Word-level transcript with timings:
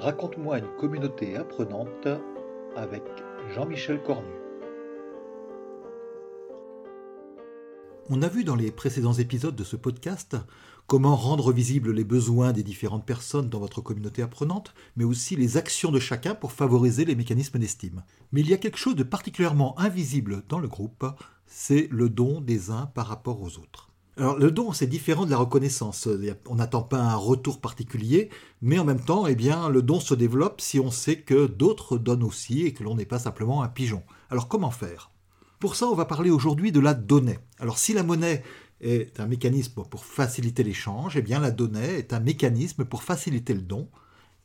Raconte-moi 0.00 0.58
une 0.58 0.76
communauté 0.78 1.34
apprenante 1.34 2.06
avec 2.76 3.02
Jean-Michel 3.52 4.00
Cornu. 4.04 4.30
On 8.08 8.22
a 8.22 8.28
vu 8.28 8.44
dans 8.44 8.54
les 8.54 8.70
précédents 8.70 9.14
épisodes 9.14 9.56
de 9.56 9.64
ce 9.64 9.74
podcast 9.74 10.36
comment 10.86 11.16
rendre 11.16 11.52
visibles 11.52 11.90
les 11.90 12.04
besoins 12.04 12.52
des 12.52 12.62
différentes 12.62 13.04
personnes 13.04 13.48
dans 13.48 13.58
votre 13.58 13.80
communauté 13.80 14.22
apprenante, 14.22 14.72
mais 14.96 15.02
aussi 15.02 15.34
les 15.34 15.56
actions 15.56 15.90
de 15.90 15.98
chacun 15.98 16.36
pour 16.36 16.52
favoriser 16.52 17.04
les 17.04 17.16
mécanismes 17.16 17.58
d'estime. 17.58 18.04
Mais 18.30 18.40
il 18.42 18.48
y 18.48 18.54
a 18.54 18.58
quelque 18.58 18.78
chose 18.78 18.94
de 18.94 19.02
particulièrement 19.02 19.76
invisible 19.80 20.44
dans 20.48 20.60
le 20.60 20.68
groupe, 20.68 21.06
c'est 21.46 21.88
le 21.90 22.08
don 22.08 22.40
des 22.40 22.70
uns 22.70 22.86
par 22.86 23.08
rapport 23.08 23.42
aux 23.42 23.58
autres. 23.58 23.90
Alors 24.18 24.36
le 24.36 24.50
don, 24.50 24.72
c'est 24.72 24.88
différent 24.88 25.26
de 25.26 25.30
la 25.30 25.36
reconnaissance. 25.36 26.08
On 26.48 26.56
n'attend 26.56 26.82
pas 26.82 26.98
un 26.98 27.14
retour 27.14 27.60
particulier, 27.60 28.30
mais 28.60 28.76
en 28.80 28.84
même 28.84 29.00
temps, 29.00 29.28
eh 29.28 29.36
bien, 29.36 29.68
le 29.68 29.80
don 29.80 30.00
se 30.00 30.12
développe 30.12 30.60
si 30.60 30.80
on 30.80 30.90
sait 30.90 31.20
que 31.20 31.46
d'autres 31.46 31.98
donnent 31.98 32.24
aussi 32.24 32.62
et 32.62 32.74
que 32.74 32.82
l'on 32.82 32.96
n'est 32.96 33.04
pas 33.04 33.20
simplement 33.20 33.62
un 33.62 33.68
pigeon. 33.68 34.02
Alors 34.28 34.48
comment 34.48 34.72
faire? 34.72 35.12
Pour 35.60 35.76
ça, 35.76 35.86
on 35.86 35.94
va 35.94 36.04
parler 36.04 36.30
aujourd'hui 36.30 36.72
de 36.72 36.80
la 36.80 36.94
donnée. 36.94 37.38
Alors 37.60 37.78
si 37.78 37.92
la 37.92 38.02
monnaie 38.02 38.42
est 38.80 39.20
un 39.20 39.26
mécanisme 39.26 39.84
pour 39.88 40.04
faciliter 40.04 40.64
l'échange, 40.64 41.16
eh 41.16 41.22
bien 41.22 41.38
la 41.38 41.52
donnée 41.52 41.98
est 41.98 42.12
un 42.12 42.20
mécanisme 42.20 42.84
pour 42.84 43.04
faciliter 43.04 43.54
le 43.54 43.62
don 43.62 43.88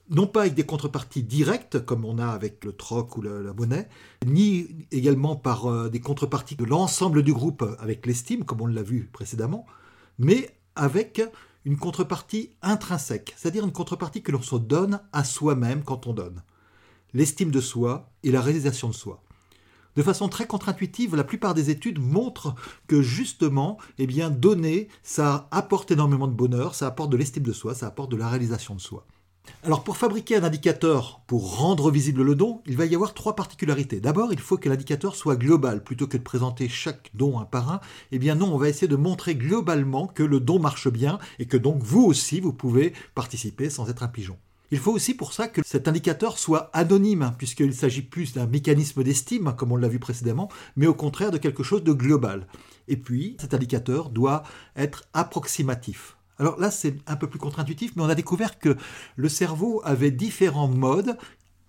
non 0.10 0.28
pas 0.28 0.42
avec 0.42 0.54
des 0.54 0.66
contreparties 0.66 1.24
directes 1.24 1.84
comme 1.86 2.06
on 2.06 2.18
a 2.18 2.28
avec 2.28 2.64
le 2.66 2.74
troc 2.74 3.18
ou 3.18 3.22
la, 3.22 3.54
monnaie, 3.54 3.88
ni 4.26 4.68
également 4.92 5.36
par 5.36 5.66
euh, 5.68 5.90
des 5.90 6.00
contreparties 6.00 6.56
de 6.56 6.66
l'ensemble 6.66 7.24
du 7.24 7.34
groupe 7.34 7.64
avec 7.80 8.06
l'estime, 8.06 8.44
comme 8.44 8.62
on 8.62 8.68
l'a 8.68 8.84
vu 8.84 9.10
précédemment, 9.12 9.66
mais 10.20 10.56
avec 10.76 11.22
une 11.66 11.78
contrepartie 11.78 12.52
intrinsèque, 12.62 13.34
c'est-à-dire 13.38 13.64
une 13.64 13.72
contrepartie 13.72 14.22
que 14.22 14.32
l'on 14.32 14.42
se 14.42 14.56
donne 14.56 15.02
à 15.14 15.24
soi-même 15.24 15.84
quand 15.84 16.08
on 16.08 16.14
donne. 16.14 16.44
L'estime 17.14 17.52
de 17.52 17.62
soi 17.62 18.10
et 18.24 18.32
la 18.32 18.42
réalisation 18.42 18.90
de 18.90 18.94
soi. 18.94 19.24
De 19.96 20.02
façon 20.02 20.28
très 20.28 20.48
contre-intuitive, 20.48 21.16
la 21.16 21.24
plupart 21.24 21.54
des 21.54 21.70
études 21.70 22.00
montrent 22.00 22.56
que 22.88 23.02
justement, 23.02 23.78
eh 24.00 24.08
bien, 24.08 24.32
donner, 24.32 24.88
ça 25.04 25.48
apporte 25.52 25.92
énormément 25.92 26.28
de 26.28 26.34
bonheur, 26.34 26.74
ça 26.74 26.88
apporte 26.88 27.12
de 27.12 27.18
l'estime 27.18 27.44
de 27.44 27.54
soi, 27.54 27.76
ça 27.76 27.88
apporte 27.88 28.12
de 28.12 28.18
la 28.18 28.28
réalisation 28.28 28.74
de 28.74 28.82
soi. 28.82 29.06
Alors 29.66 29.86
pour 29.86 29.96
fabriquer 29.96 30.36
un 30.36 30.44
indicateur 30.44 31.22
pour 31.26 31.58
rendre 31.58 31.90
visible 31.90 32.22
le 32.22 32.36
don, 32.36 32.62
il 32.66 32.76
va 32.76 32.86
y 32.86 32.96
avoir 32.96 33.14
trois 33.14 33.34
particularités. 33.34 34.02
D'abord, 34.02 34.34
il 34.34 34.40
faut 34.40 34.58
que 34.58 34.68
l'indicateur 34.68 35.16
soit 35.16 35.38
global. 35.38 35.82
Plutôt 35.82 36.06
que 36.06 36.18
de 36.18 36.22
présenter 36.22 36.68
chaque 36.68 37.10
don 37.14 37.40
un 37.40 37.46
par 37.46 37.72
un, 37.72 37.80
eh 38.12 38.20
bien 38.20 38.36
non, 38.36 38.54
on 38.54 38.58
va 38.58 38.68
essayer 38.68 38.90
de 38.90 38.98
montrer 38.98 39.36
globalement 39.36 40.08
que 40.08 40.22
le 40.22 40.42
don 40.42 40.60
marche 40.60 40.90
bien 40.90 41.18
et 41.40 41.46
que 41.46 41.56
donc 41.56 41.82
vous 41.82 42.04
aussi, 42.04 42.42
vous 42.42 42.52
pouvez 42.52 42.92
participer 43.16 43.70
sans 43.70 43.90
être 43.90 44.04
un 44.04 44.10
pigeon. 44.10 44.38
Il 44.72 44.80
faut 44.80 44.92
aussi 44.92 45.14
pour 45.14 45.32
ça 45.32 45.48
que 45.48 45.62
cet 45.64 45.88
indicateur 45.88 46.40
soit 46.40 46.70
anonyme, 46.74 47.34
puisqu'il 47.38 47.74
s'agit 47.74 48.02
plus 48.02 48.34
d'un 48.34 48.48
mécanisme 48.48 49.02
d'estime, 49.02 49.54
comme 49.56 49.72
on 49.72 49.78
l'a 49.78 49.88
vu 49.88 50.00
précédemment, 50.00 50.50
mais 50.76 50.88
au 50.88 50.94
contraire 50.94 51.32
de 51.32 51.38
quelque 51.38 51.64
chose 51.64 51.84
de 51.86 51.94
global. 51.94 52.48
Et 52.90 52.98
puis, 52.98 53.38
cet 53.40 53.54
indicateur 53.54 54.10
doit 54.10 54.44
être 54.76 55.06
approximatif. 55.14 56.18
Alors 56.44 56.60
là, 56.60 56.72
c'est 56.72 56.98
un 57.08 57.16
peu 57.16 57.28
plus 57.28 57.40
contre-intuitif, 57.40 57.94
mais 57.96 58.04
on 58.04 58.10
a 58.10 58.16
découvert 58.16 58.60
que 58.60 58.76
le 59.16 59.30
cerveau 59.30 59.82
avait 59.86 60.12
différents 60.12 60.68
modes 60.68 61.18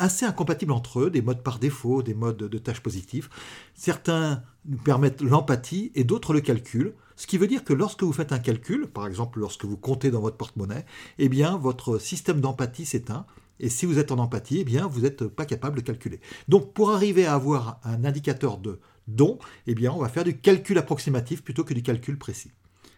assez 0.01 0.27
incompatibles 0.27 0.73
entre 0.73 0.99
eux, 0.99 1.11
des 1.11 1.23
modes 1.23 1.45
par 1.45 1.61
défaut, 1.61 2.03
des 2.03 2.13
modes 2.13 2.39
de 2.39 2.59
tâches 2.59 2.81
positives. 2.81 3.29
Certains 3.77 4.43
nous 4.65 4.79
permettent 4.79 5.23
l'empathie 5.23 5.93
et 5.95 6.03
d'autres 6.03 6.33
le 6.33 6.41
calcul. 6.41 6.95
Ce 7.15 7.29
qui 7.29 7.39
veut 7.39 7.47
dire 7.47 7.63
que 7.63 7.73
lorsque 7.73 8.03
vous 8.03 8.13
faites 8.13 8.33
un 8.33 8.41
calcul, 8.41 8.89
par 8.89 9.07
exemple 9.07 9.39
lorsque 9.39 9.65
vous 9.65 9.77
comptez 9.77 10.11
dans 10.11 10.21
votre 10.21 10.37
porte-monnaie, 10.37 10.85
eh 11.19 11.29
bien 11.29 11.57
votre 11.57 11.99
système 11.99 12.41
d'empathie 12.41 12.85
s'éteint. 12.85 13.27
Et 13.61 13.69
si 13.69 13.87
vous 13.87 14.01
êtes 14.01 14.11
en 14.11 14.19
empathie, 14.19 14.59
eh 14.63 14.65
bien 14.65 14.89
vous 14.89 15.03
n'êtes 15.03 15.29
pas 15.29 15.47
capable 15.47 15.77
de 15.77 15.83
calculer. 15.83 16.19
Donc 16.49 16.73
pour 16.73 16.91
arriver 16.91 17.27
à 17.27 17.35
avoir 17.35 17.79
un 17.85 18.05
indicateur 18.05 18.59
de 18.59 18.81
don, 19.07 19.39
eh 19.69 19.89
on 19.89 19.99
va 19.99 20.09
faire 20.09 20.25
du 20.25 20.37
calcul 20.37 20.79
approximatif 20.79 21.45
plutôt 21.45 21.63
que 21.63 21.75
du 21.75 21.85
calcul 21.85 22.19
précis. 22.19 22.51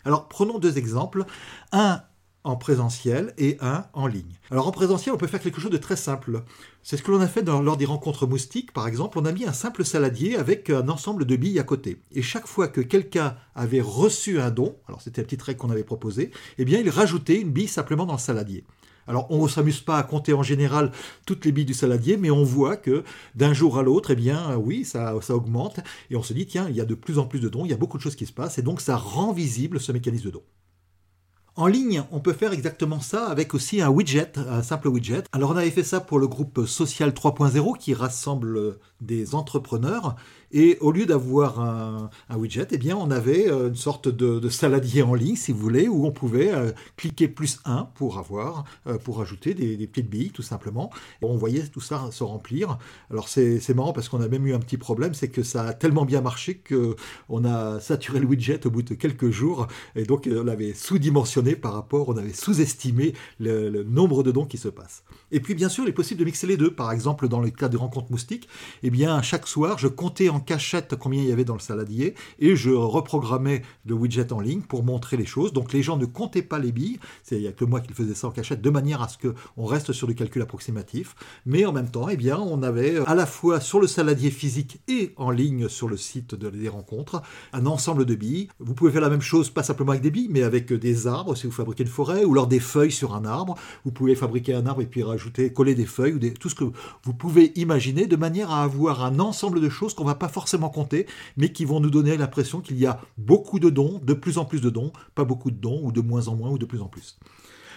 Alors 0.06 0.28
prenons 0.28 0.60
deux 0.60 0.78
exemples, 0.78 1.24
un 1.72 2.00
en 2.44 2.54
présentiel 2.54 3.34
et 3.38 3.56
un 3.60 3.86
en 3.92 4.06
ligne. 4.06 4.36
Alors 4.52 4.68
en 4.68 4.70
présentiel, 4.70 5.12
on 5.12 5.18
peut 5.18 5.26
faire 5.26 5.40
quelque 5.40 5.60
chose 5.60 5.72
de 5.72 5.76
très 5.78 5.96
simple. 5.96 6.44
C'est 6.84 6.96
ce 6.96 7.02
que 7.02 7.10
l'on 7.10 7.20
a 7.20 7.26
fait 7.26 7.42
lors 7.42 7.76
des 7.76 7.86
rencontres 7.86 8.24
moustiques, 8.28 8.72
par 8.72 8.86
exemple. 8.86 9.18
On 9.18 9.24
a 9.24 9.32
mis 9.32 9.44
un 9.46 9.52
simple 9.52 9.84
saladier 9.84 10.36
avec 10.36 10.70
un 10.70 10.88
ensemble 10.88 11.24
de 11.24 11.34
billes 11.34 11.58
à 11.58 11.64
côté. 11.64 12.00
Et 12.12 12.22
chaque 12.22 12.46
fois 12.46 12.68
que 12.68 12.80
quelqu'un 12.80 13.34
avait 13.56 13.80
reçu 13.80 14.40
un 14.40 14.52
don, 14.52 14.76
alors 14.86 15.02
c'était 15.02 15.22
un 15.22 15.24
petit 15.24 15.36
trait 15.36 15.56
qu'on 15.56 15.70
avait 15.70 15.82
proposé, 15.82 16.30
eh 16.58 16.64
bien 16.64 16.78
il 16.78 16.88
rajoutait 16.88 17.40
une 17.40 17.50
bille 17.50 17.66
simplement 17.66 18.06
dans 18.06 18.12
le 18.12 18.20
saladier. 18.20 18.62
Alors 19.06 19.26
on 19.30 19.44
ne 19.44 19.48
s'amuse 19.48 19.80
pas 19.80 19.98
à 19.98 20.02
compter 20.02 20.32
en 20.32 20.42
général 20.42 20.92
toutes 21.26 21.44
les 21.44 21.52
billes 21.52 21.64
du 21.64 21.74
saladier, 21.74 22.16
mais 22.16 22.30
on 22.30 22.44
voit 22.44 22.76
que 22.76 23.04
d'un 23.34 23.52
jour 23.52 23.78
à 23.78 23.82
l'autre, 23.82 24.10
eh 24.10 24.16
bien 24.16 24.56
oui, 24.56 24.84
ça, 24.84 25.14
ça 25.20 25.34
augmente, 25.34 25.80
et 26.10 26.16
on 26.16 26.22
se 26.22 26.32
dit, 26.32 26.46
tiens, 26.46 26.66
il 26.68 26.76
y 26.76 26.80
a 26.80 26.84
de 26.84 26.94
plus 26.94 27.18
en 27.18 27.26
plus 27.26 27.40
de 27.40 27.48
dons, 27.48 27.64
il 27.64 27.70
y 27.70 27.74
a 27.74 27.78
beaucoup 27.78 27.98
de 27.98 28.02
choses 28.02 28.16
qui 28.16 28.26
se 28.26 28.32
passent, 28.32 28.58
et 28.58 28.62
donc 28.62 28.80
ça 28.80 28.96
rend 28.96 29.32
visible 29.32 29.80
ce 29.80 29.92
mécanisme 29.92 30.26
de 30.26 30.30
don. 30.30 30.42
En 31.58 31.68
ligne, 31.68 32.02
on 32.12 32.20
peut 32.20 32.34
faire 32.34 32.52
exactement 32.52 33.00
ça 33.00 33.28
avec 33.28 33.54
aussi 33.54 33.80
un 33.80 33.88
widget, 33.88 34.32
un 34.36 34.62
simple 34.62 34.88
widget. 34.88 35.22
Alors 35.32 35.52
on 35.52 35.56
avait 35.56 35.70
fait 35.70 35.82
ça 35.82 36.00
pour 36.00 36.18
le 36.18 36.28
groupe 36.28 36.66
Social 36.66 37.12
3.0 37.12 37.78
qui 37.78 37.94
rassemble 37.94 38.78
des 39.00 39.34
entrepreneurs 39.34 40.16
et 40.58 40.78
au 40.80 40.90
lieu 40.90 41.04
d'avoir 41.04 41.60
un, 41.60 42.08
widget, 42.34 42.68
eh 42.70 42.78
bien, 42.78 42.96
on 42.96 43.10
avait 43.10 43.46
euh, 43.46 43.68
une 43.68 43.74
sorte 43.74 44.08
de, 44.08 44.48
saladier 44.48 45.02
en 45.02 45.12
ligne, 45.12 45.36
si 45.36 45.52
vous 45.52 45.58
voulez, 45.58 45.86
où 45.86 46.06
on 46.06 46.12
pouvait 46.12 46.50
euh, 46.50 46.72
cliquer 46.96 47.28
plus 47.28 47.60
1 47.66 47.90
pour 47.94 48.16
avoir, 48.16 48.64
euh, 48.86 48.96
pour 48.96 49.20
ajouter 49.20 49.52
des, 49.52 49.86
petites 49.86 50.08
billes, 50.08 50.30
tout 50.30 50.40
simplement. 50.40 50.90
on 51.20 51.36
voyait 51.36 51.66
tout 51.66 51.82
ça 51.82 52.08
se 52.10 52.24
remplir. 52.24 52.78
Alors 53.10 53.28
c'est 53.28 53.74
marrant 53.74 53.92
parce 53.92 54.08
qu'on 54.08 54.22
a 54.22 54.28
même 54.28 54.46
eu 54.46 54.54
un 54.54 54.58
petit 54.58 54.78
problème, 54.78 55.12
c'est 55.12 55.28
que 55.28 55.42
ça 55.42 55.62
a 55.64 55.74
tellement 55.74 56.06
bien 56.06 56.22
marché 56.22 56.62
qu'on 56.66 57.44
a 57.44 57.78
saturé 57.80 58.18
le 58.18 58.26
widget 58.26 58.66
au 58.66 58.70
bout 58.70 58.82
de 58.82 58.94
quelques 58.94 59.28
jours, 59.28 59.66
et 59.94 60.04
donc 60.04 60.26
on 60.26 60.42
l'avait 60.42 60.72
sous-dimensionné 60.72 61.54
par 61.54 61.74
rapport, 61.74 62.08
on 62.08 62.16
avait 62.16 62.32
sous-estimé 62.32 63.12
le, 63.40 63.68
le, 63.68 63.84
nombre 63.84 64.22
de 64.22 64.30
dons 64.30 64.46
qui 64.46 64.56
se 64.56 64.68
passent. 64.68 65.04
Et 65.32 65.40
puis 65.40 65.54
bien 65.54 65.68
sûr, 65.68 65.84
il 65.84 65.90
est 65.90 65.92
possible 65.92 66.20
de 66.20 66.24
mixer 66.24 66.46
les 66.46 66.56
deux. 66.56 66.72
Par 66.72 66.92
exemple, 66.92 67.28
dans 67.28 67.40
le 67.40 67.50
cas 67.50 67.68
des 67.68 67.76
rencontres 67.76 68.10
moustiques, 68.10 68.48
eh 68.82 68.90
bien 68.90 69.20
chaque 69.20 69.46
soir, 69.46 69.76
je 69.76 69.88
comptais 69.88 70.30
en 70.30 70.40
cachette 70.46 70.96
combien 70.96 71.20
il 71.20 71.28
y 71.28 71.32
avait 71.32 71.44
dans 71.44 71.54
le 71.54 71.60
saladier 71.60 72.14
et 72.38 72.56
je 72.56 72.70
reprogrammais 72.70 73.62
le 73.84 73.94
widget 73.94 74.32
en 74.32 74.40
ligne 74.40 74.62
pour 74.62 74.82
montrer 74.82 75.16
les 75.16 75.26
choses. 75.26 75.52
Donc 75.52 75.72
les 75.72 75.82
gens 75.82 75.96
ne 75.96 76.06
comptaient 76.06 76.42
pas 76.42 76.58
les 76.58 76.72
billes, 76.72 76.98
il 77.30 77.38
n'y 77.38 77.46
a 77.46 77.52
que 77.52 77.64
moi 77.64 77.80
qui 77.80 77.88
le 77.88 77.94
faisais 77.94 78.14
ça 78.14 78.28
en 78.28 78.30
cachette, 78.30 78.62
de 78.62 78.70
manière 78.70 79.02
à 79.02 79.08
ce 79.08 79.18
qu'on 79.18 79.64
reste 79.66 79.92
sur 79.92 80.06
du 80.06 80.14
calcul 80.14 80.40
approximatif. 80.42 81.14
Mais 81.44 81.66
en 81.66 81.72
même 81.72 81.90
temps, 81.90 82.08
eh 82.08 82.16
bien, 82.16 82.38
on 82.38 82.62
avait 82.62 82.98
à 83.06 83.14
la 83.14 83.26
fois 83.26 83.60
sur 83.60 83.80
le 83.80 83.86
saladier 83.86 84.30
physique 84.30 84.80
et 84.88 85.12
en 85.16 85.30
ligne 85.30 85.68
sur 85.68 85.88
le 85.88 85.96
site 85.96 86.34
des 86.34 86.68
rencontres 86.68 87.22
un 87.52 87.66
ensemble 87.66 88.04
de 88.04 88.14
billes. 88.14 88.48
Vous 88.58 88.74
pouvez 88.74 88.92
faire 88.92 89.02
la 89.02 89.10
même 89.10 89.20
chose, 89.20 89.50
pas 89.50 89.62
simplement 89.62 89.90
avec 89.90 90.02
des 90.02 90.10
billes, 90.10 90.28
mais 90.30 90.42
avec 90.42 90.72
des 90.72 91.06
arbres 91.06 91.34
si 91.34 91.46
vous 91.46 91.52
fabriquez 91.52 91.82
une 91.82 91.88
forêt, 91.88 92.24
ou 92.24 92.32
alors 92.32 92.46
des 92.46 92.60
feuilles 92.60 92.92
sur 92.92 93.14
un 93.14 93.24
arbre. 93.24 93.56
Vous 93.84 93.90
pouvez 93.90 94.14
fabriquer 94.14 94.54
un 94.54 94.66
arbre 94.66 94.82
et 94.82 94.86
puis 94.86 95.02
rajouter, 95.02 95.52
coller 95.52 95.74
des 95.74 95.86
feuilles 95.86 96.14
ou 96.14 96.18
des, 96.18 96.32
tout 96.32 96.48
ce 96.48 96.54
que 96.54 96.64
vous 97.02 97.14
pouvez 97.14 97.52
imaginer 97.56 98.06
de 98.06 98.16
manière 98.16 98.50
à 98.50 98.62
avoir 98.62 99.04
un 99.04 99.18
ensemble 99.18 99.60
de 99.60 99.68
choses 99.68 99.94
qu'on 99.94 100.04
va 100.04 100.14
pas 100.14 100.25
forcément 100.28 100.70
compter, 100.70 101.06
mais 101.36 101.52
qui 101.52 101.64
vont 101.64 101.80
nous 101.80 101.90
donner 101.90 102.16
l'impression 102.16 102.60
qu'il 102.60 102.78
y 102.78 102.86
a 102.86 103.00
beaucoup 103.18 103.58
de 103.58 103.70
dons, 103.70 104.00
de 104.02 104.14
plus 104.14 104.38
en 104.38 104.44
plus 104.44 104.60
de 104.60 104.70
dons, 104.70 104.92
pas 105.14 105.24
beaucoup 105.24 105.50
de 105.50 105.56
dons, 105.56 105.80
ou 105.82 105.92
de 105.92 106.00
moins 106.00 106.28
en 106.28 106.36
moins, 106.36 106.50
ou 106.50 106.58
de 106.58 106.66
plus 106.66 106.80
en 106.80 106.88
plus. 106.88 107.18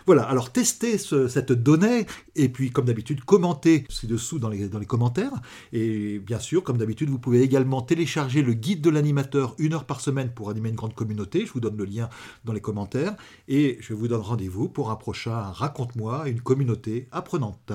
Voilà, 0.06 0.24
alors 0.24 0.52
testez 0.52 0.98
cette 0.98 1.52
donnée 1.52 2.06
et 2.36 2.50
puis 2.50 2.72
comme 2.72 2.86
d'habitude 2.86 3.24
commentez 3.24 3.86
ci-dessous 3.90 4.40
dans 4.40 4.50
les, 4.50 4.70
commentaires. 4.88 5.34
Et 5.74 6.20
bien 6.20 6.40
sûr, 6.40 6.64
comme 6.64 6.78
d'habitude, 6.78 7.10
vous 7.10 7.20
pouvez 7.20 7.42
également 7.42 7.82
télécharger 7.82 8.42
le 8.42 8.54
guide 8.54 8.82
de 8.82 8.90
l'animateur 8.90 9.56
une 9.60 9.74
heure 9.74 9.86
par 9.86 10.02
semaine 10.02 10.32
pour 10.34 10.50
animer 10.50 10.70
une 10.70 10.76
grande 10.76 10.96
communauté. 10.96 11.46
Je 11.46 11.52
vous 11.52 11.60
donne 11.60 11.78
le 11.78 11.86
lien 11.86 12.10
dans 12.46 12.54
les 12.54 12.62
commentaires 12.62 13.16
et 13.48 13.78
je 13.82 13.94
vous 13.94 14.08
donne 14.08 14.22
rendez-vous 14.22 14.70
pour 14.70 14.90
un 14.90 14.96
prochain 14.96 15.42
Raconte-moi 15.52 16.28
une 16.30 16.42
communauté 16.42 17.08
apprenante. 17.12 17.74